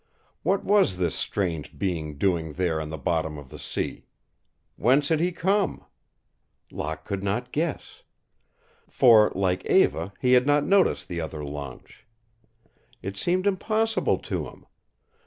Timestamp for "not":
7.21-7.51, 10.47-10.65